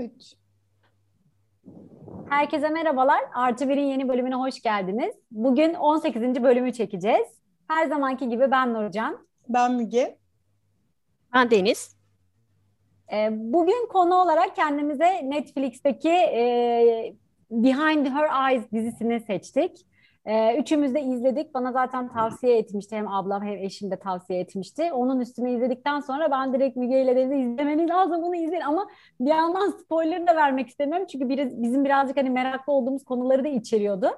[0.00, 0.36] 3.
[2.28, 3.20] Herkese merhabalar.
[3.34, 5.14] Artı Bir'in yeni bölümüne hoş geldiniz.
[5.30, 6.42] Bugün 18.
[6.42, 7.28] bölümü çekeceğiz.
[7.68, 9.26] Her zamanki gibi ben Nurcan.
[9.48, 10.18] Ben Müge.
[11.34, 11.96] Ben Deniz.
[13.12, 17.14] Ee, bugün konu olarak kendimize Netflix'teki e,
[17.50, 19.86] Behind Her Eyes dizisini seçtik.
[20.26, 21.54] Ee, üçümüz de izledik.
[21.54, 22.96] Bana zaten tavsiye etmişti.
[22.96, 24.92] Hem ablam hem eşim de tavsiye etmişti.
[24.92, 28.62] Onun üstüne izledikten sonra ben direkt Müge ile dedi izlemeniz lazım bunu izleyin.
[28.62, 28.88] Ama
[29.20, 31.06] bir yandan spoiler da vermek istemiyorum.
[31.12, 34.10] Çünkü bir, bizim birazcık hani meraklı olduğumuz konuları da içeriyordu.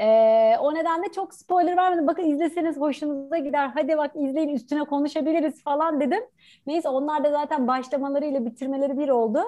[0.00, 2.06] Ee, o nedenle çok spoiler vermedim.
[2.06, 3.70] Bakın izleseniz hoşunuza gider.
[3.74, 6.22] Hadi bak izleyin üstüne konuşabiliriz falan dedim.
[6.66, 9.42] Neyse onlar da zaten başlamalarıyla bitirmeleri bir oldu.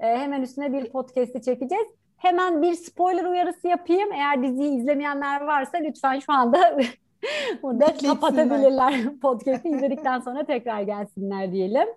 [0.00, 1.99] Ee, hemen üstüne bir podcast'i çekeceğiz.
[2.20, 4.12] Hemen bir spoiler uyarısı yapayım.
[4.12, 6.78] Eğer diziyi izlemeyenler varsa lütfen şu anda
[7.62, 9.18] burada kapatabilirler.
[9.22, 11.88] Podcast'i izledikten sonra tekrar gelsinler diyelim.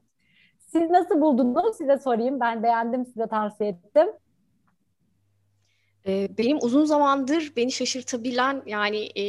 [0.60, 1.78] Siz nasıl buldunuz?
[1.78, 2.40] Size sorayım.
[2.40, 4.08] Ben beğendim, size tavsiye ettim.
[6.38, 9.24] Benim uzun zamandır beni şaşırtabilen yani e,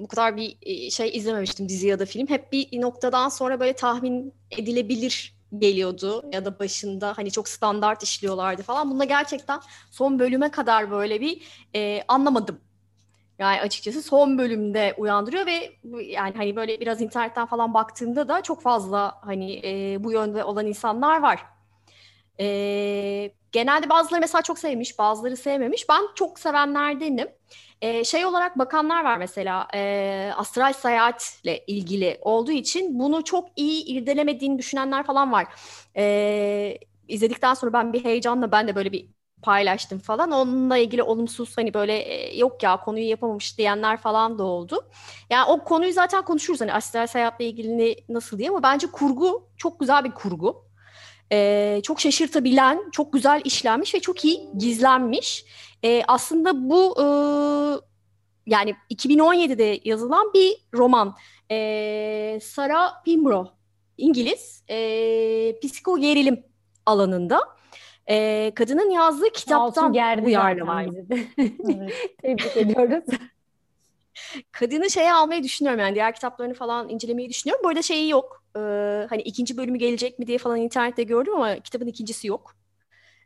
[0.00, 0.56] bu kadar bir
[0.90, 2.26] şey izlememiştim dizi ya da film.
[2.26, 8.62] Hep bir noktadan sonra böyle tahmin edilebilir geliyordu ya da başında hani çok standart işliyorlardı
[8.62, 8.90] falan.
[8.90, 11.42] Bunda gerçekten son bölüme kadar böyle bir
[11.74, 12.60] e, anlamadım.
[13.38, 18.62] Yani açıkçası son bölümde uyandırıyor ve yani hani böyle biraz internetten falan baktığımda da çok
[18.62, 21.44] fazla hani e, bu yönde olan insanlar var.
[22.40, 25.88] E, genelde bazıları mesela çok sevmiş, bazıları sevmemiş.
[25.88, 27.28] Ben çok sevenlerdenim.
[27.82, 33.84] E, şey olarak bakanlar var mesela e, astral seyahatle ilgili olduğu için bunu çok iyi
[33.86, 35.46] irdelemediğini düşünenler falan var.
[35.96, 39.06] E, izledikten sonra ben bir heyecanla ben de böyle bir
[39.42, 40.30] paylaştım falan.
[40.30, 44.88] Onunla ilgili olumsuz hani böyle e, yok ya konuyu yapamamış diyenler falan da oldu.
[45.30, 49.80] Yani o konuyu zaten konuşuruz hani astral seyahatle ilgili nasıl diye ama bence kurgu çok
[49.80, 50.63] güzel bir kurgu.
[51.34, 55.44] Ee, çok şaşırtabilen, çok güzel işlenmiş ve çok iyi gizlenmiş.
[55.84, 57.06] E, aslında bu e,
[58.46, 61.16] yani 2017'de yazılan bir roman.
[61.50, 63.48] E, Sarah Pimbro,
[63.98, 66.44] İngiliz, e, psiko gerilim
[66.86, 67.40] alanında.
[68.06, 69.92] E, kadının yazdığı kitaptan
[70.24, 70.82] uyarlama.
[72.22, 73.04] Tebrik ediyoruz.
[74.52, 77.64] Kadını şeye almayı düşünüyorum yani diğer kitaplarını falan incelemeyi düşünüyorum.
[77.64, 78.43] Bu arada şeyi yok.
[78.56, 78.60] E,
[79.10, 82.54] hani ikinci bölümü gelecek mi diye falan internette gördüm ama kitabın ikincisi yok.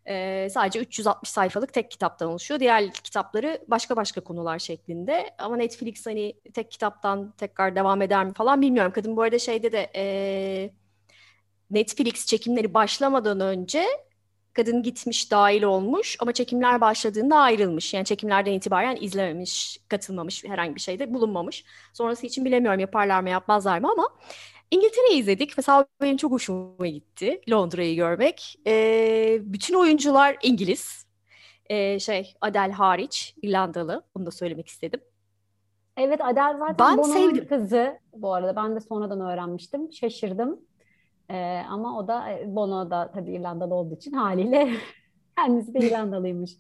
[0.09, 2.61] E, sadece 360 sayfalık tek kitaptan oluşuyor.
[2.61, 5.31] Diğer kitapları başka başka konular şeklinde.
[5.39, 8.93] Ama Netflix hani tek kitaptan tekrar devam eder mi falan bilmiyorum.
[8.93, 10.71] Kadın bu arada şeyde de e,
[11.71, 13.87] Netflix çekimleri başlamadan önce
[14.53, 17.95] kadın gitmiş, dahil olmuş ama çekimler başladığında ayrılmış.
[17.95, 21.65] Yani çekimlerden itibaren izlememiş, katılmamış, herhangi bir şeyde bulunmamış.
[21.93, 24.09] Sonrası için bilemiyorum yaparlar mı yapmazlar mı ama
[24.71, 25.53] İngiltere'yi izledik.
[25.57, 28.57] Mesela benim çok hoşuma gitti Londra'yı görmek.
[28.67, 31.07] E, bütün oyuncular İngiliz.
[31.67, 34.03] E, şey Adele hariç İrlandalı.
[34.15, 35.01] Bunu da söylemek istedim.
[35.97, 37.49] Evet Adele zaten ben Bono'nun sevdim.
[37.49, 38.57] kızı bu arada.
[38.57, 39.93] Ben de sonradan öğrenmiştim.
[39.93, 40.61] Şaşırdım.
[41.31, 44.71] Ee, ama o da Bono da tabii İrlandalı olduğu için haliyle
[45.37, 46.51] kendisi de İrlandalıymış.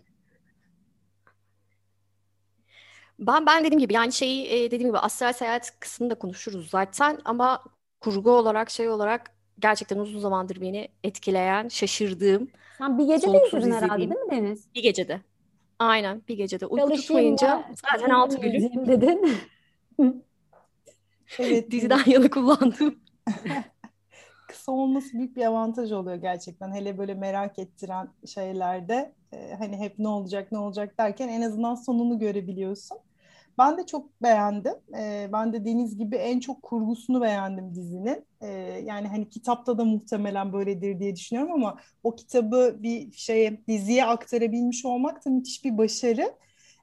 [3.18, 7.62] Ben ben dediğim gibi yani şeyi dediğim gibi astral seyahat kısmını da konuşuruz zaten ama
[8.00, 12.48] kurgu olarak şey olarak gerçekten uzun zamandır beni etkileyen, şaşırdığım.
[12.78, 14.66] Sen bir gecede izledin herhalde değil mi Deniz?
[14.75, 15.20] Bir gecede.
[15.78, 16.66] Aynen bir gecede.
[16.66, 18.86] Uyku tutmayınca zaten altı bölüm.
[18.88, 19.36] dedin.
[21.38, 21.70] evet.
[21.70, 22.98] Diziden yana kullandım.
[24.48, 26.75] Kısa olması büyük bir avantaj oluyor gerçekten.
[26.75, 31.75] Hele böyle merak ettiren şeylerde e, hani hep ne olacak ne olacak derken en azından
[31.75, 32.98] sonunu görebiliyorsun.
[33.58, 34.74] Ben de çok beğendim.
[34.98, 38.26] E, ben de Deniz gibi en çok kurgusunu beğendim dizinin.
[38.41, 38.48] E,
[38.84, 44.84] yani hani kitapta da muhtemelen böyledir diye düşünüyorum ama o kitabı bir şeye diziye aktarabilmiş
[44.84, 46.34] olmak da müthiş bir başarı.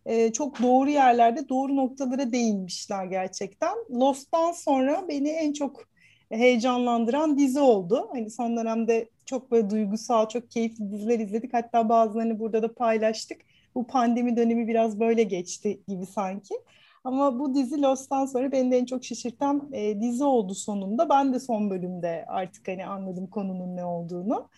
[0.05, 3.75] E, çok doğru yerlerde doğru noktalara değinmişler gerçekten.
[3.91, 5.83] Lost'tan sonra beni en çok
[6.29, 8.09] heyecanlandıran dizi oldu.
[8.13, 11.53] Hani son dönemde çok böyle duygusal, çok keyifli diziler izledik.
[11.53, 13.41] Hatta bazılarını burada da paylaştık
[13.75, 16.55] bu pandemi dönemi biraz böyle geçti gibi sanki.
[17.03, 21.09] Ama bu dizi Lost'tan sonra beni de en çok şaşırtan e, dizi oldu sonunda.
[21.09, 24.49] Ben de son bölümde artık hani anladım konunun ne olduğunu.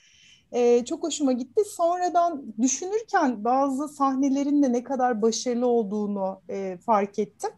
[0.52, 1.62] E, çok hoşuma gitti.
[1.66, 7.50] Sonradan düşünürken bazı sahnelerin de ne kadar başarılı olduğunu e, fark ettim.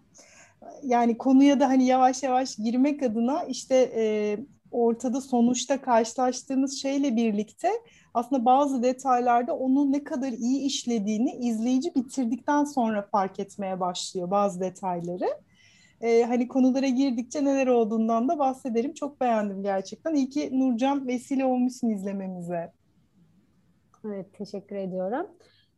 [0.84, 4.38] Yani konuya da hani yavaş yavaş girmek adına işte e,
[4.72, 7.70] ortada sonuçta karşılaştığımız şeyle birlikte
[8.14, 14.60] aslında bazı detaylarda onu ne kadar iyi işlediğini izleyici bitirdikten sonra fark etmeye başlıyor bazı
[14.60, 15.30] detayları.
[16.02, 18.94] Ee, hani konulara girdikçe neler olduğundan da bahsederim.
[18.94, 20.16] Çok beğendim gerçekten.
[20.16, 22.72] İyi ki Nurcan vesile olmuşsun izlememize.
[24.06, 25.28] Evet teşekkür ediyorum.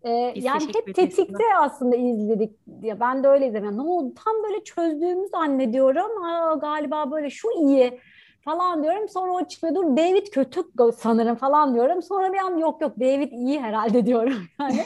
[0.03, 2.59] Ee, yani hep tetikte aslında izledik.
[2.81, 3.65] Ya ben de öyle izledim.
[3.65, 4.13] Yani ne oldu?
[4.25, 6.23] Tam böyle çözdüğümü zannediyorum.
[6.23, 7.99] Aa, galiba böyle şu iyi
[8.41, 9.09] falan diyorum.
[9.09, 9.75] Sonra o çıkıyor.
[9.75, 10.61] Dur David kötü
[10.97, 12.01] sanırım falan diyorum.
[12.01, 14.37] Sonra bir an yok yok David iyi herhalde diyorum.
[14.59, 14.85] Yani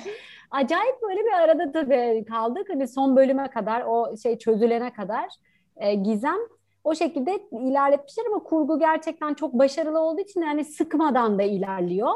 [0.51, 2.69] acayip böyle bir arada tabii kaldık.
[2.69, 5.29] Hani son bölüme kadar o şey çözülene kadar
[5.77, 6.37] e, gizem
[6.83, 12.11] o şekilde ilerletmişler ama kurgu gerçekten çok başarılı olduğu için yani sıkmadan da ilerliyor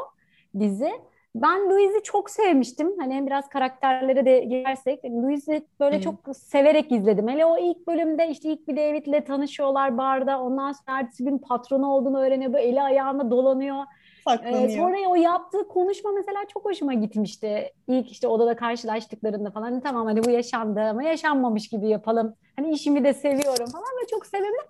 [0.58, 0.92] dizi.
[1.34, 2.98] Ben Louise'i çok sevmiştim.
[2.98, 6.02] Hani biraz karakterlere de girersek Louise'i böyle hmm.
[6.02, 7.28] çok severek izledim.
[7.28, 10.40] Hele o ilk bölümde işte ilk bir David'le tanışıyorlar barda.
[10.40, 12.52] Ondan sonra ertesi gün patronu olduğunu öğreniyor.
[12.52, 13.84] Böyle eli ayağına dolanıyor.
[14.24, 14.62] Saklanıyor.
[14.62, 17.72] Ee, sonra o yaptığı konuşma mesela çok hoşuma gitmişti.
[17.88, 22.34] İlk işte odada karşılaştıklarında falan hani tamam hani bu yaşandı ama yaşanmamış gibi yapalım.
[22.56, 24.60] Hani işimi de seviyorum falan ve çok sevimli.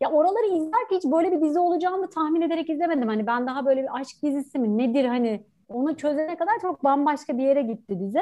[0.00, 3.08] Ya oraları izlerken hiç böyle bir dizi olacağını tahmin ederek izlemedim.
[3.08, 7.38] Hani ben daha böyle bir aşk dizisi mi nedir hani onu çözene kadar çok bambaşka
[7.38, 8.20] bir yere gitti dizi.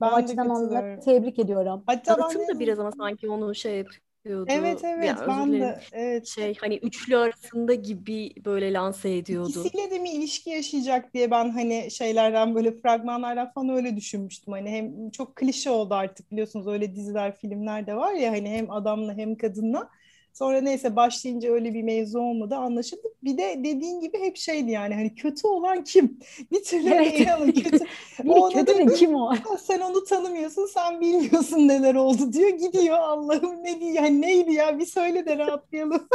[0.00, 1.82] Ben o açıdan onları tebrik ediyorum.
[1.86, 4.50] Hatta Dağıtım da biraz ama sanki onu şey yapıyordu.
[4.52, 6.26] Evet evet ya, ben de evet.
[6.26, 9.48] Şey hani üçlü arasında gibi böyle lanse ediyordu.
[9.48, 14.52] İkisiyle de mi ilişki yaşayacak diye ben hani şeylerden böyle fragmanlardan falan öyle düşünmüştüm.
[14.52, 18.70] Hani hem çok klişe oldu artık biliyorsunuz öyle diziler filmler de var ya hani hem
[18.70, 19.88] adamla hem kadınla.
[20.38, 23.02] Sonra neyse başlayınca öyle bir mevzu olmadı anlaşıldı.
[23.24, 26.18] Bir de dediğin gibi hep şeydi yani hani kötü olan kim?
[26.52, 27.20] Bir türlü evet.
[27.20, 27.84] inanın kötü.
[28.28, 29.34] o kötü de kim o?
[29.58, 34.78] Sen onu tanımıyorsun sen bilmiyorsun neler oldu diyor gidiyor Allah'ım ne diyor yani neydi ya
[34.78, 36.08] bir söyle de rahatlayalım.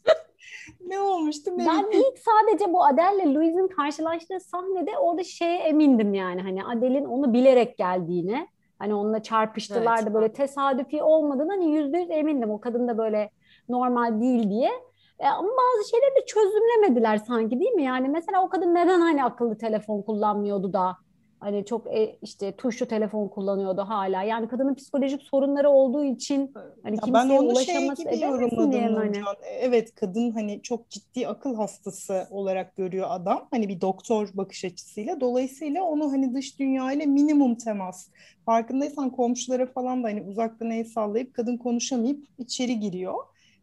[0.86, 1.58] ne olmuştu?
[1.58, 7.04] Ne ben ilk sadece bu Adele'le Louise'in karşılaştığı sahnede orada şeye emindim yani hani Adele'in
[7.04, 8.48] onu bilerek geldiğine.
[8.78, 10.06] Hani onunla çarpıştılar evet.
[10.06, 12.50] da böyle tesadüfi olmadığını hani yüzde yüz emindim.
[12.50, 13.30] O kadın da böyle
[13.68, 14.70] normal değil diye.
[15.18, 17.82] E, ama bazı şeyleri de çözümlemediler sanki değil mi?
[17.82, 20.96] Yani mesela o kadın neden hani akıllı telefon kullanmıyordu da
[21.44, 24.22] hani çok e, işte tuşlu telefon kullanıyordu hala.
[24.22, 28.88] Yani kadının psikolojik sorunları olduğu için hani kimseye ben onu ulaşaması şey gibi yorumladım diye
[28.88, 29.16] hani.
[29.60, 33.48] Evet kadın hani çok ciddi akıl hastası olarak görüyor adam.
[33.50, 35.20] Hani bir doktor bakış açısıyla.
[35.20, 38.08] Dolayısıyla onu hani dış dünya ile minimum temas.
[38.46, 43.14] Farkındaysan komşulara falan da hani uzaktan el sallayıp kadın konuşamayıp içeri giriyor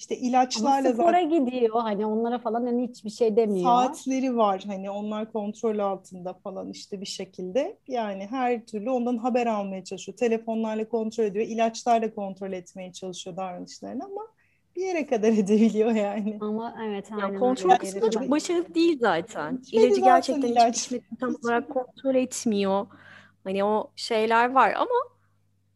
[0.02, 1.46] işte ilaçlarla Ama spora zaten...
[1.46, 3.66] gidiyor hani onlara falan hani hiçbir şey demiyor.
[3.66, 9.48] Saatleri var hani onlar kontrol altında falan işte bir şekilde yani her türlü ondan haber
[9.48, 10.18] almaya çalışıyor.
[10.18, 14.22] Telefonlarla kontrol ediyor, ilaçlarla kontrol etmeye çalışıyor davranışlarını ama
[14.76, 16.38] bir yere kadar edebiliyor yani.
[16.42, 17.34] Ama evet aynen.
[17.34, 19.60] Ya kontrol kısmı da çok başarılı değil zaten.
[19.72, 20.76] İlacı zaten gerçekten ilaç.
[20.76, 22.88] hiçbir tam olarak kontrol etmiyor.
[23.44, 25.12] Hani o şeyler var ama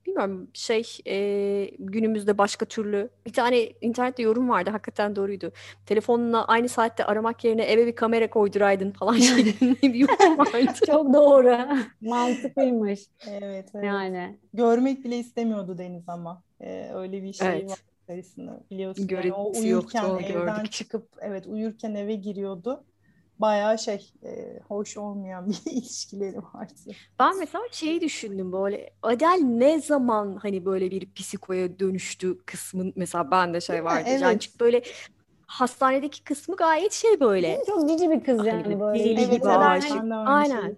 [0.05, 5.51] bilmiyorum şey e, günümüzde başka türlü bir tane internette yorum vardı hakikaten doğruydu.
[5.85, 10.73] Telefonla aynı saatte aramak yerine eve bir kamera koyduraydın falan şeklinde bir yorum vardı.
[10.85, 11.57] Çok doğru.
[12.01, 12.99] Mantıklıymış.
[13.29, 13.85] Evet, evet.
[13.85, 14.37] Yani.
[14.53, 16.43] Görmek bile istemiyordu Deniz ama.
[16.61, 17.69] Ee, öyle bir şey evet.
[17.69, 17.79] var
[18.71, 19.07] biliyorsun.
[19.09, 20.71] yani o uyurken yoktu, evden gördük.
[20.71, 22.83] çıkıp evet uyurken eve giriyordu
[23.39, 26.73] bayağı şey e, hoş olmayan bir ilişkileri vardı.
[27.19, 33.31] Ben mesela şeyi düşündüm böyle Adel ne zaman hani böyle bir psikoya dönüştü kısmın mesela
[33.31, 34.03] ben de şey vardı.
[34.07, 34.21] Evet.
[34.21, 34.83] Yani çünkü böyle
[35.47, 37.61] hastanedeki kısmı gayet şey böyle.
[37.67, 39.03] Çok cici bir kız yani hani böyle.
[39.03, 40.75] Deli evet, gibi hani, Aynen.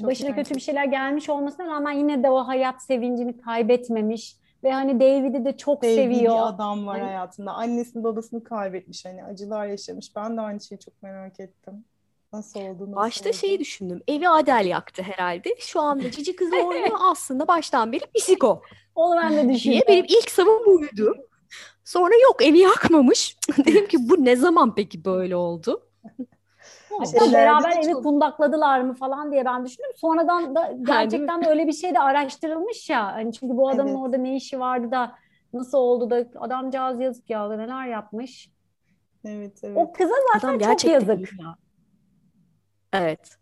[0.00, 4.72] Çok Başına kötü bir şeyler gelmiş olmasına rağmen yine de o hayat sevincini kaybetmemiş ve
[4.72, 6.34] hani David'i de çok Sevdiği seviyor.
[6.34, 7.06] bir adam var yani...
[7.06, 7.52] hayatında.
[7.52, 10.16] Annesini babasını kaybetmiş hani acılar yaşamış.
[10.16, 11.84] Ben de aynı şeyi çok merak ettim.
[12.32, 12.82] Nasıl oldu?
[12.82, 13.36] Nasıl Başta oldu?
[13.36, 14.02] şeyi düşündüm.
[14.08, 15.56] Evi Adel yaktı herhalde.
[15.58, 18.62] Şu anda Cici kızı oynuyor aslında baştan beri psiko.
[18.94, 19.80] Onu ben de düşündüm.
[19.88, 21.14] Benim ilk savun buydu.
[21.84, 23.36] Sonra yok evi yakmamış.
[23.58, 25.82] Dedim ki bu ne zaman peki böyle oldu?
[27.02, 29.90] İşte beraber evi kundakladılar mı falan diye ben düşündüm.
[29.96, 33.12] Sonradan da gerçekten de öyle bir şey de araştırılmış ya.
[33.12, 34.00] Hani çünkü bu adamın evet.
[34.00, 35.12] orada ne işi vardı da
[35.52, 38.50] nasıl oldu da adamcağız yazık ya neler yapmış.
[39.24, 39.76] Evet evet.
[39.76, 41.40] O kıza zaten Adam çok yazık.
[41.40, 41.56] Ya.
[43.02, 43.36] Evet.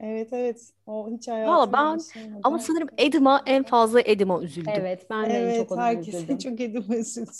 [0.00, 0.72] Evet evet.
[0.86, 2.00] O hiç hayatımda ben
[2.42, 4.72] ama sanırım Edim'a en fazla Edim'a üzüldüm.
[4.76, 7.30] Evet ben de evet, çok ona herkes çok Edim'a üzüldü.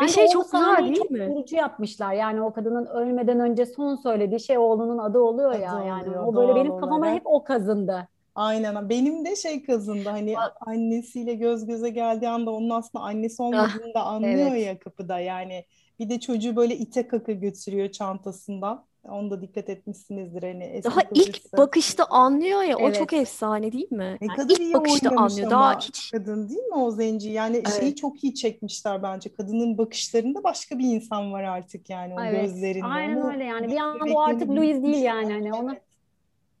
[0.00, 1.34] Ben şey çok güzel değil çok mi?
[1.36, 2.12] Çok yapmışlar.
[2.12, 5.74] Yani o kadının ölmeden önce son söylediği şey oğlunun adı oluyor adı ya.
[5.74, 7.14] Oluyor, yani o böyle benim kafama olarak.
[7.14, 8.08] hep o kazındı.
[8.34, 8.88] Aynen.
[8.88, 10.08] Benim de şey kazındı.
[10.08, 14.66] Hani annesiyle göz göze geldiği anda onun aslında annesi olmadığını da anlıyor evet.
[14.66, 15.18] ya kapıda.
[15.18, 15.64] Yani
[15.98, 18.84] bir de çocuğu böyle ite kaka götürüyor çantasından.
[19.08, 20.80] Onu da dikkat etmişsinizdir hani.
[20.84, 22.96] Daha ilk bakışta anlıyor ya evet.
[22.96, 24.16] o çok efsane değil mi?
[24.20, 25.50] Ne yani kadar ilk iyi bakışta anlıyor.
[25.50, 27.30] Daha hiç kadın değil mi o zenci?
[27.30, 27.80] Yani evet.
[27.80, 29.32] şeyi çok iyi çekmişler bence.
[29.34, 32.42] Kadının bakışlarında başka bir insan var artık yani o evet.
[32.42, 32.84] gözlerinde.
[32.84, 33.68] Aynen Onu öyle yani.
[33.68, 35.76] Bir anda o artık Louis değil yani hani ona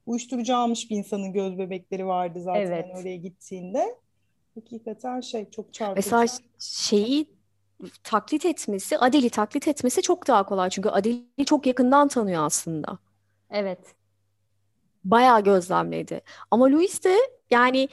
[0.06, 2.86] uyuşturucu almış bir insanın göz bebekleri vardı zaten Evet.
[3.00, 3.96] oraya gittiğinde.
[4.54, 5.96] Hakikaten şey çok çarpıcı.
[5.96, 6.26] Mesela
[6.58, 7.26] şeyi
[8.04, 10.70] taklit etmesi, Adele'i taklit etmesi çok daha kolay.
[10.70, 12.98] Çünkü Adele'i çok yakından tanıyor aslında.
[13.50, 13.78] Evet.
[15.04, 16.20] Bayağı gözlemledi.
[16.50, 17.16] Ama Louis de
[17.50, 17.88] yani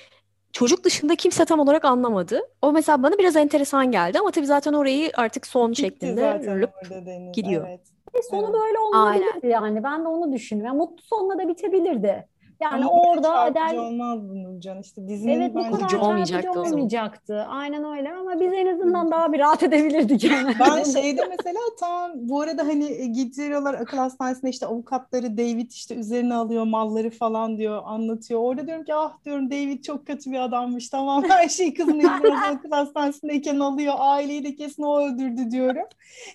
[0.52, 2.42] çocuk dışında kimse tam olarak anlamadı.
[2.62, 7.36] O mesela bana biraz enteresan geldi ama tabii zaten orayı artık son Bitti şeklinde Deniz.
[7.36, 7.66] gidiyor.
[7.68, 7.82] Evet.
[8.16, 8.54] Ve sonu Evet.
[8.54, 9.84] böyle olmayabilirdi yani.
[9.84, 10.78] Ben de onu düşünüyorum.
[10.78, 12.28] Yani mutlu sonla da bitebilirdi.
[12.60, 14.80] Yani Ama orada Adel olmazdı Nurcan.
[14.80, 17.46] İşte dizinin Evet bu kadar Çarpıcı olmayacaktı olmayacaktı.
[17.50, 20.54] Aynen öyle ama biz en azından daha bir rahat edebilirdik yani.
[20.60, 25.96] Ben şeyde mesela tamam bu arada hani e, gidiyorlar akıl hastanesine işte avukatları David işte
[25.96, 28.40] üzerine alıyor malları falan diyor anlatıyor.
[28.40, 32.04] Orada diyorum ki ah diyorum David çok kötü bir adammış tamam her şeyi kızın
[32.54, 35.86] akıl hastanesindeyken alıyor aileyi de kesin o öldürdü diyorum.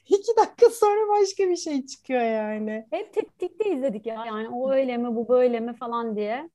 [0.08, 2.86] İki dakika sonra başka bir şey çıkıyor yani.
[2.90, 4.24] Hep tetikte izledik ya.
[4.26, 6.50] Yani o öyle mi bu böyle mi falan diye.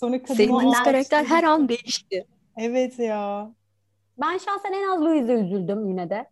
[0.00, 2.26] Sonra kadın Senin o kız karakter her an değişti.
[2.56, 3.50] Evet ya.
[4.20, 6.26] Ben şahsen en az Louise'e üzüldüm yine de.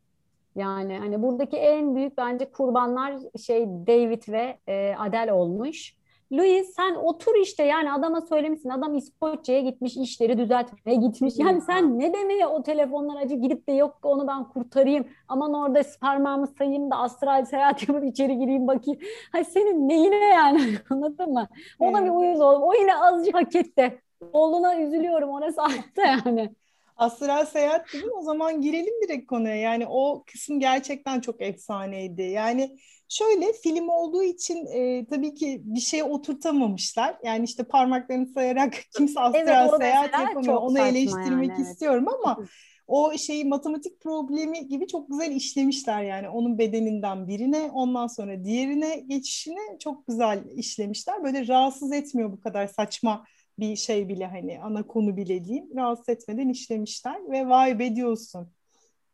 [0.56, 3.14] Yani hani buradaki en büyük bence kurbanlar
[3.46, 5.94] şey David ve e, Adele olmuş.
[6.32, 11.34] Louis sen otur işte yani adama söylemişsin adam İskoçya'ya gitmiş işleri düzeltmeye gitmiş.
[11.38, 15.08] Yani sen ne demeye o telefonlar acı gidip de yok onu ben kurtarayım.
[15.28, 19.00] Aman orada spermamı sayayım da astral seyahat yapıp içeri gireyim bakayım.
[19.32, 20.60] Hay senin neyine yani
[20.90, 21.48] anladın mı?
[21.78, 22.64] O da bir uyuz oldu.
[22.64, 24.02] O yine azıcık hak etti.
[24.32, 26.50] Oğluna üzülüyorum orası altta yani.
[26.96, 29.56] Astral seyahat dedim o zaman girelim direkt konuya.
[29.56, 32.22] Yani o kısım gerçekten çok efsaneydi.
[32.22, 32.76] Yani
[33.10, 37.16] şöyle film olduğu için e, tabii ki bir şeye oturtamamışlar.
[37.24, 40.54] Yani işte parmaklarını sayarak kimse astral Evet, seyahat yapamıyor.
[40.54, 41.72] Onu eleştirmek yani, evet.
[41.72, 42.46] istiyorum ama
[42.86, 48.96] o şeyi matematik problemi gibi çok güzel işlemişler yani onun bedeninden birine ondan sonra diğerine
[48.96, 51.24] geçişini çok güzel işlemişler.
[51.24, 53.24] Böyle rahatsız etmiyor bu kadar saçma
[53.58, 58.52] bir şey bile hani ana konu bile diyeyim rahatsız etmeden işlemişler ve vay be diyorsun.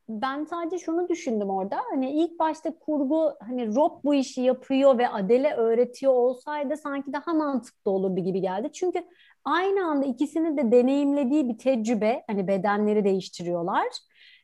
[0.08, 1.76] Ben sadece şunu düşündüm orada.
[1.90, 7.34] Hani ilk başta kurgu hani Rob bu işi yapıyor ve Adele öğretiyor olsaydı sanki daha
[7.34, 8.72] mantıklı olurdu gibi geldi.
[8.72, 9.04] Çünkü
[9.44, 12.25] aynı anda ikisinin de deneyimlediği bir tecrübe.
[12.26, 13.86] Hani bedenleri değiştiriyorlar.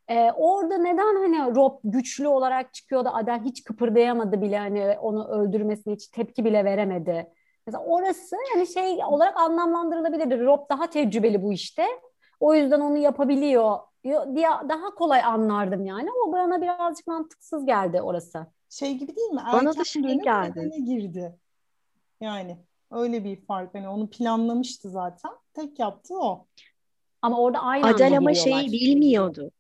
[0.09, 5.29] Ee, orada neden hani Rob güçlü olarak çıkıyor da Adele hiç kıpırdayamadı bile hani onu
[5.29, 7.27] öldürmesine hiç tepki bile veremedi.
[7.67, 10.45] Mesela orası yani şey olarak anlamlandırılabilirdi.
[10.45, 11.87] Rob daha tecrübeli bu işte.
[12.41, 16.09] O yüzden onu yapabiliyor diye daha kolay anlardım yani.
[16.11, 18.47] Ama bana birazcık mantıksız geldi orası.
[18.69, 19.43] Şey gibi değil mi?
[19.53, 20.85] Bana da Erken şey geldi.
[20.85, 21.39] girdi.
[22.21, 22.59] Yani
[22.91, 23.75] öyle bir fark.
[23.75, 25.31] Hani onu planlamıştı zaten.
[25.55, 26.47] Tek yaptığı o.
[27.23, 29.51] Ama orada aynı Adele ama şeyi bilmiyordu.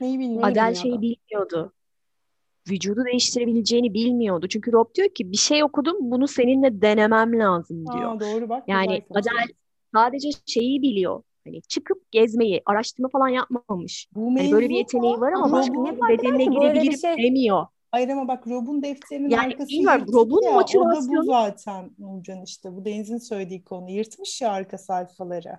[0.00, 0.74] Neyi bilmiyordu?
[0.74, 1.72] şeyi bilmiyordu.
[2.70, 4.48] Vücudu değiştirebileceğini bilmiyordu.
[4.48, 8.16] Çünkü Rob diyor ki bir şey okudum bunu seninle denemem lazım diyor.
[8.16, 8.64] Aa, doğru bak.
[8.68, 9.04] Yani.
[9.10, 9.54] Adele
[9.94, 11.22] sadece şeyi biliyor.
[11.46, 14.08] Hani çıkıp gezmeyi, araştırma falan yapmamış.
[14.14, 17.16] Bu Hani böyle bir yeteneği var ama ama başka eder bedenine girebilirim şey?
[17.18, 17.66] demiyor.
[17.90, 20.50] Hayır ama bak Rob'un defterinin Yani arkası bilmiyorum, Rob'un ya.
[20.50, 22.76] O da bu motivasyonu- zaten Nurcan işte.
[22.76, 23.90] Bu Deniz'in söylediği konu.
[23.90, 25.58] Yırtmış ya arka sayfaları.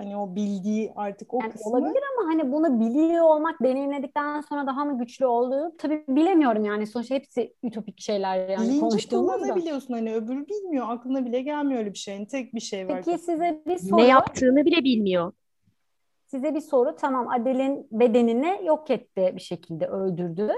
[0.00, 1.70] Hani o bildiği artık o Yani kısmı.
[1.70, 6.86] olabilir ama hani bunu biliyor olmak deneyimledikten sonra daha mı güçlü olduğu tabii bilemiyorum yani
[6.86, 9.36] sonuçta hepsi ütopik şeyler yani Bilinci konuştuğumuz da.
[9.36, 10.86] kullanabiliyorsun hani öbürü bilmiyor.
[10.88, 12.26] Aklına bile gelmiyor öyle bir şeyin.
[12.26, 13.02] Tek bir şey var.
[13.04, 14.00] Peki size bir Ne soru.
[14.00, 15.32] yaptığını bile bilmiyor.
[16.26, 16.96] Size bir soru.
[16.96, 20.52] Tamam Adele'in bedenini yok etti bir şekilde öldürdü.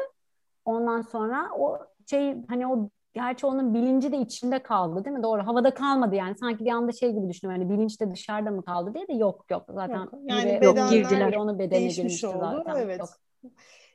[0.64, 1.78] Ondan sonra o
[2.10, 5.22] şey hani o gerçi onun bilinci de içinde kaldı değil mi?
[5.22, 5.46] Doğru.
[5.46, 6.36] Havada kalmadı yani.
[6.38, 7.62] Sanki bir anda şey gibi düşünüyorum.
[7.62, 9.64] Yani bilinç de dışarıda mı kaldı diye de yok yok.
[9.68, 10.14] Zaten Yok.
[10.24, 11.34] Yani biri, girdiler.
[11.36, 12.62] onun bedenine girmişti oldu.
[12.64, 12.80] zaten.
[12.80, 13.00] Evet.
[13.00, 13.08] Yok.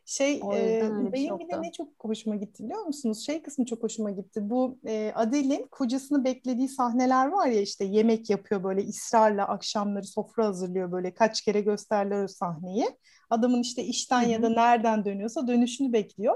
[0.10, 3.26] Şey e, bir benim bir de ne çok hoşuma gitti biliyor musunuz?
[3.26, 4.50] Şey kısmı çok hoşuma gitti.
[4.50, 10.46] Bu e, Adele'in kocasını beklediği sahneler var ya işte yemek yapıyor böyle ısrarla akşamları sofra
[10.46, 12.86] hazırlıyor böyle kaç kere gösterler o sahneyi.
[13.30, 16.36] Adamın işte işten Hı ya da nereden dönüyorsa dönüşünü bekliyor.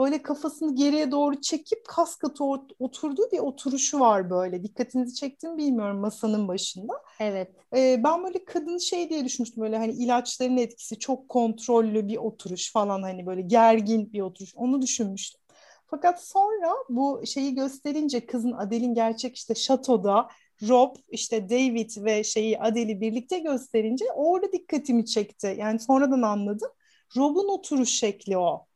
[0.00, 4.62] Böyle kafasını geriye doğru çekip kas katı ot- oturduğu bir oturuşu var böyle.
[4.64, 6.92] Dikkatinizi çektim bilmiyorum masanın başında.
[7.20, 7.50] Evet.
[7.76, 12.72] Ee, ben böyle kadın şey diye düşünmüştüm böyle hani ilaçların etkisi çok kontrollü bir oturuş
[12.72, 15.40] falan hani böyle gergin bir oturuş onu düşünmüştüm.
[15.86, 20.28] Fakat sonra bu şeyi gösterince kızın Adele'in gerçek işte şatoda
[20.68, 25.56] Rob işte David ve şeyi Adele'i birlikte gösterince orada dikkatimi çekti.
[25.58, 26.70] Yani sonradan anladım.
[27.16, 28.66] Rob'un oturuş şekli o.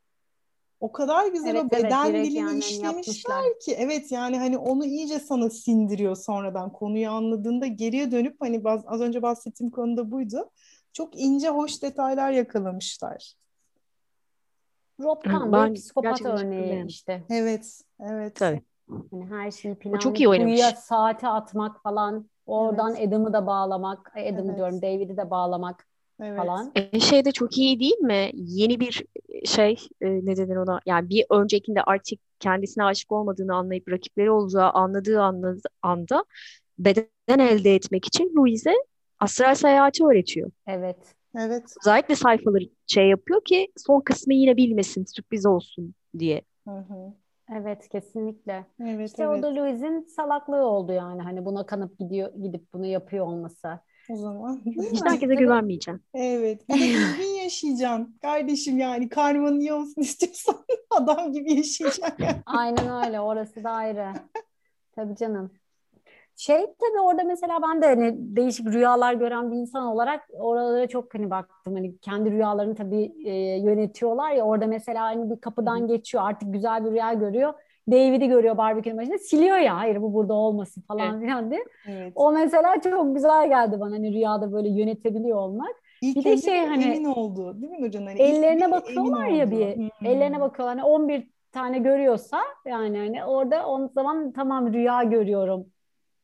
[0.85, 3.59] O kadar güzel Evet, o evet, beden direkt dilini yani işlemişler yapmışlar.
[3.65, 8.83] ki evet yani hani onu iyice sana sindiriyor sonradan konuyu anladığında geriye dönüp hani baz-
[8.87, 10.49] az önce bahsettiğim konuda buydu.
[10.93, 13.33] Çok ince hoş detaylar yakalamışlar.
[14.99, 17.23] Rob bir psikopat örneği işte.
[17.29, 18.35] Evet, evet.
[18.35, 18.61] Tabii.
[19.11, 20.51] Hani her şeyi planlayıp çok iyi oynamış.
[20.53, 22.29] kuyuya saati atmak falan.
[22.45, 23.07] Oradan Evet.
[23.07, 24.11] Adam'ı da bağlamak.
[24.15, 24.57] Adam'ı Evet.
[24.57, 25.87] diyorum David'i de bağlamak
[26.19, 26.37] Evet.
[26.37, 26.71] falan.
[26.75, 28.29] E, şey de çok iyi değil mi?
[28.33, 29.05] Yeni bir
[29.45, 30.79] şey e, ne denir ona?
[30.85, 36.25] Yani bir öncekinde artık kendisine aşık olmadığını anlayıp rakipleri olacağı anladığı anda, anda
[36.79, 38.75] beden elde etmek için Louise'e
[39.19, 40.51] astral seyahati öğretiyor.
[40.67, 40.97] Evet.
[41.37, 41.63] Evet.
[41.81, 46.41] Özellikle sayfaları şey yapıyor ki son kısmı yine bilmesin, sürpriz olsun diye.
[46.67, 47.13] Hı hı.
[47.53, 48.65] Evet kesinlikle.
[48.79, 49.43] Evet, İşte o evet.
[49.43, 51.21] da Louise'in salaklığı oldu yani.
[51.21, 53.79] Hani buna kanıp gidiyor gidip bunu yapıyor olması.
[54.09, 54.61] O zaman.
[54.91, 56.01] İşte herkese güvenmeyeceğim.
[56.13, 56.69] Evet.
[56.69, 58.17] Bir de düzgün yaşayacaksın.
[58.21, 60.55] Kardeşim yani karman iyi olsun istiyorsan
[60.89, 62.23] adam gibi yaşayacaksın.
[62.23, 62.41] yani.
[62.45, 63.19] Aynen öyle.
[63.19, 64.13] Orası da ayrı.
[64.95, 65.51] Tabii canım.
[66.37, 71.13] Şey tabii orada mesela ben de hani değişik rüyalar gören bir insan olarak oralara çok
[71.13, 71.75] hani baktım.
[71.75, 76.85] Hani kendi rüyalarını tabii e, yönetiyorlar ya orada mesela hani bir kapıdan geçiyor artık güzel
[76.85, 77.53] bir rüya görüyor.
[77.91, 81.65] David'i görüyor barbekünün başında siliyor ya hayır bu burada olmasın falan filan diye.
[81.87, 82.13] Evet.
[82.15, 85.75] O mesela çok güzel geldi bana hani rüyada böyle yönetebiliyor olmak.
[86.01, 88.05] İlk bir de şey hani- emin oldu değil mi Nurcan?
[88.05, 89.51] Hani Ellerine bakıyorlar ya oldu.
[89.51, 89.75] bir.
[89.75, 90.07] Hmm.
[90.07, 90.77] Ellerine bakıyorlar.
[90.77, 95.65] Hani 11 tane görüyorsa yani hani orada o zaman tamam rüya görüyorum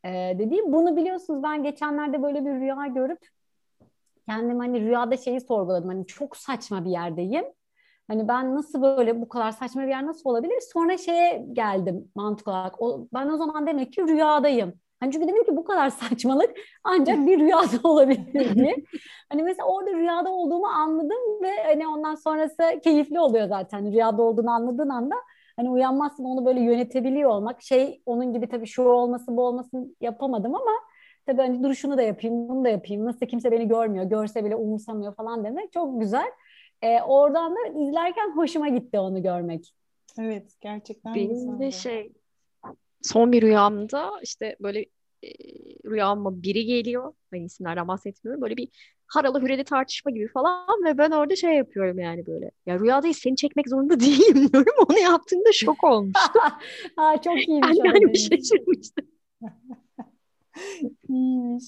[0.05, 0.73] ee, dediğim.
[0.73, 3.19] Bunu biliyorsunuz ben geçenlerde böyle bir rüya görüp
[4.25, 5.89] kendim hani rüyada şeyi sorguladım.
[5.89, 7.45] Hani çok saçma bir yerdeyim.
[8.07, 10.61] Hani ben nasıl böyle bu kadar saçma bir yer nasıl olabilir?
[10.73, 12.81] Sonra şeye geldim mantık olarak.
[12.81, 14.73] O, ben o zaman demek ki rüyadayım.
[14.99, 16.49] Hani çünkü demek ki bu kadar saçmalık
[16.83, 18.75] ancak bir rüyada olabilir diye.
[19.29, 23.91] Hani mesela orada rüyada olduğumu anladım ve hani ondan sonrası keyifli oluyor zaten.
[23.91, 25.15] Rüyada olduğunu anladığın anda
[25.55, 27.61] hani uyanmazsın onu böyle yönetebiliyor olmak.
[27.61, 30.71] Şey onun gibi tabii şu olması bu olmasın yapamadım ama
[31.25, 33.05] tabii hani dur şunu da yapayım bunu da yapayım.
[33.05, 36.27] Nasıl kimse beni görmüyor görse bile umursamıyor falan demek çok güzel.
[36.81, 39.73] Ee, oradan da izlerken hoşuma gitti onu görmek.
[40.19, 41.59] Evet gerçekten Benim güzeldi.
[41.59, 42.11] de şey
[43.01, 44.79] son bir rüyamda işte böyle
[45.23, 45.29] e,
[45.85, 47.13] rüyama biri geliyor.
[47.31, 48.41] Ben isimlerden bahsetmiyorum.
[48.41, 48.69] Böyle bir
[49.07, 52.51] haralı hüreli tartışma gibi falan ve ben orada şey yapıyorum yani böyle.
[52.65, 54.73] Ya rüyadayız seni çekmek zorunda değilim diyorum.
[54.89, 56.41] Onu yaptığımda şok olmuştum.
[56.95, 59.07] ha, çok iyiymiş Ben o yani bir şaşırmıştım.
[61.09, 61.63] İyiymiş.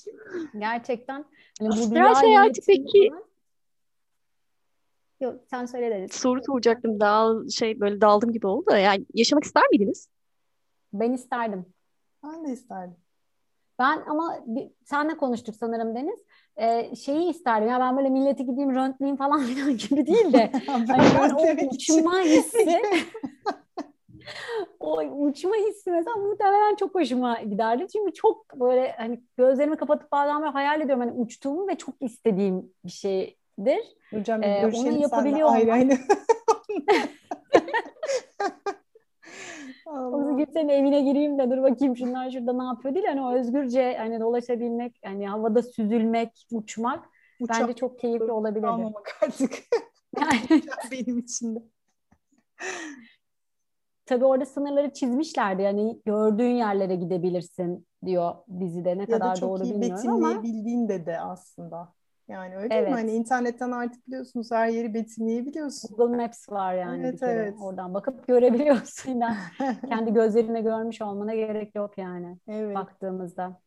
[0.60, 1.26] Gerçekten.
[1.60, 3.24] Hani bu Astral seyahati peki- falan-
[5.24, 6.08] Yok sen söyle dedin.
[6.08, 7.00] Soru soracaktım.
[7.00, 8.72] Dal şey böyle daldım gibi oldu.
[8.72, 10.10] Yani yaşamak ister miydiniz?
[10.94, 11.66] Ben isterdim.
[12.24, 12.96] Ben de isterdim.
[13.80, 16.20] Ben ama bir, senle konuştuk sanırım Deniz.
[16.58, 17.70] Ee, şeyi isterdim.
[17.70, 20.52] Ya ben böyle milleti gideyim röntgeneyim falan filan gibi değil de.
[20.68, 22.82] ben hani ben o uçma hissi
[24.80, 27.88] o uçma hissi mesela muhtemelen çok hoşuma giderdi.
[27.94, 32.74] Çünkü çok böyle hani gözlerimi kapatıp bazen böyle hayal ediyorum hani uçtuğumu ve çok istediğim
[32.86, 32.92] bir
[33.58, 33.96] şeydir.
[34.10, 35.98] Hocam bir Ee, onu yapabiliyor ayrı olmak- ayrı.
[39.84, 40.38] Yoksa Allah.
[40.38, 43.06] kimsenin evine gireyim de dur bakayım şunlar şurada ne yapıyor değil.
[43.08, 47.06] Hani o özgürce hani dolaşabilmek, hani havada süzülmek, uçmak
[47.50, 48.68] bence Uçak çok keyifli olabilirdi.
[48.68, 49.54] almamak artık.
[50.92, 51.60] Benim için de.
[54.06, 55.62] tabii orada sınırları çizmişlerdi.
[55.62, 58.98] Yani gördüğün yerlere gidebilirsin diyor dizide.
[58.98, 61.94] Ne Ya da kadar çok doğru iyi bilmiyorum ama betimleyebildiğin de de aslında.
[62.28, 62.88] Yani öyle değil mi?
[62.88, 63.00] Evet.
[63.00, 65.96] Hani internetten artık biliyorsunuz her yeri betimleyebiliyorsun.
[65.98, 67.32] Google Maps var yani Evet, bir kere.
[67.32, 67.54] evet.
[67.62, 69.22] Oradan bakıp görebiliyorsun.
[69.60, 72.76] Yani kendi gözlerine görmüş olmana gerek yok yani Evet.
[72.76, 73.62] baktığımızda.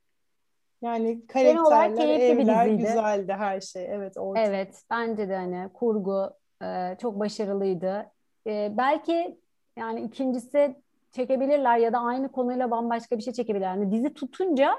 [0.82, 2.82] Yani karakterler, bir evler diziydi.
[2.86, 3.86] güzeldi her şey.
[3.94, 4.40] Evet orta.
[4.40, 6.30] Evet, bence de hani kurgu
[6.62, 8.06] e, çok başarılıydı.
[8.46, 9.40] E, belki
[9.76, 10.76] yani ikincisi
[11.12, 13.74] çekebilirler ya da aynı konuyla bambaşka bir şey çekebilirler.
[13.76, 14.78] Yani dizi tutunca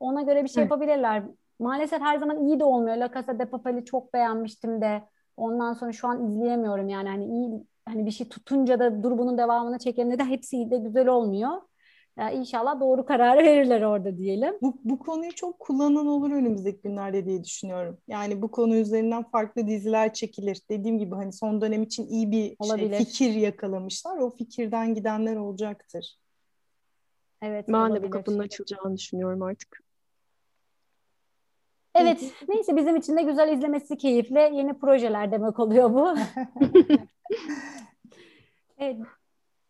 [0.00, 1.22] ona göre bir şey yapabilirler.
[1.58, 2.96] Maalesef her zaman iyi de olmuyor.
[2.96, 5.02] La Casa de Papel'i çok beğenmiştim de
[5.36, 7.50] ondan sonra şu an izleyemiyorum yani hani iyi
[7.88, 11.50] hani bir şey tutunca da dur bunun devamını çekelim de hepsi iyi de güzel olmuyor.
[12.18, 14.54] Ya inşallah doğru kararı verirler orada diyelim.
[14.62, 17.98] Bu, bu konuyu çok kullanan olur önümüzdeki günlerde diye düşünüyorum.
[18.08, 20.60] Yani bu konu üzerinden farklı diziler çekilir.
[20.70, 22.96] Dediğim gibi hani son dönem için iyi bir şey, Olabilir.
[22.98, 24.16] fikir yakalamışlar.
[24.16, 26.18] O fikirden gidenler olacaktır.
[27.42, 28.10] Evet, Ben de bu olabilir.
[28.10, 29.87] kapının açılacağını düşünüyorum artık.
[32.00, 36.14] Evet, neyse bizim için de güzel izlemesi keyifli yeni projeler demek oluyor bu.
[38.80, 38.96] Evet,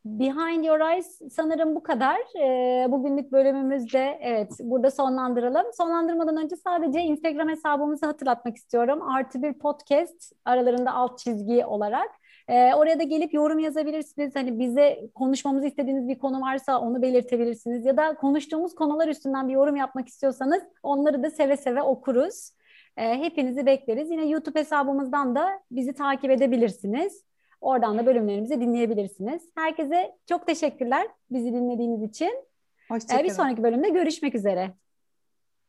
[0.04, 2.16] Behind Your Eyes sanırım bu kadar.
[2.40, 5.66] Ee, bugünlük bölümümüzde evet burada sonlandıralım.
[5.72, 9.02] Sonlandırmadan önce sadece Instagram hesabımızı hatırlatmak istiyorum.
[9.02, 12.10] Artı bir podcast aralarında alt çizgi olarak.
[12.48, 14.36] Ee, oraya da gelip yorum yazabilirsiniz.
[14.36, 17.86] Hani bize konuşmamızı istediğiniz bir konu varsa onu belirtebilirsiniz.
[17.86, 22.50] Ya da konuştuğumuz konular üstünden bir yorum yapmak istiyorsanız onları da seve seve okuruz.
[22.96, 24.10] Ee, hepinizi bekleriz.
[24.10, 27.24] Yine YouTube hesabımızdan da bizi takip edebilirsiniz.
[27.60, 29.42] Oradan da bölümlerimizi dinleyebilirsiniz.
[29.54, 32.44] Herkese çok teşekkürler bizi dinlediğiniz için.
[32.88, 33.20] Hoşçakalın.
[33.20, 34.70] Ee, bir sonraki bölümde görüşmek üzere.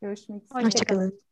[0.01, 0.63] Görüşmek üzere.
[0.63, 1.28] Hoşçakalın.